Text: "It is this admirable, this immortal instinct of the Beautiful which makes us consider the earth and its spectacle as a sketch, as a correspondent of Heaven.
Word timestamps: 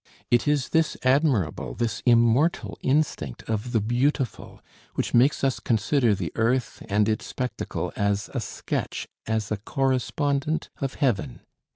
"It 0.31 0.47
is 0.47 0.69
this 0.69 0.97
admirable, 1.03 1.75
this 1.75 2.01
immortal 2.07 2.75
instinct 2.81 3.43
of 3.47 3.71
the 3.71 3.79
Beautiful 3.79 4.59
which 4.95 5.13
makes 5.13 5.43
us 5.43 5.59
consider 5.59 6.15
the 6.15 6.31
earth 6.33 6.81
and 6.89 7.07
its 7.07 7.27
spectacle 7.27 7.93
as 7.95 8.27
a 8.33 8.39
sketch, 8.39 9.07
as 9.27 9.51
a 9.51 9.57
correspondent 9.57 10.71
of 10.81 10.95
Heaven. 10.95 11.41